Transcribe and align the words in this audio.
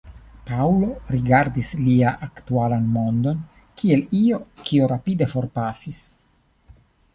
Paŭlo 0.49 0.87
rigardis 1.15 1.69
lia 1.81 2.13
aktualan 2.29 2.89
mondon 2.97 3.45
kiel 3.83 4.03
io, 4.23 4.41
kio 4.71 4.91
rapide 4.95 5.31
forpasis. 5.37 6.03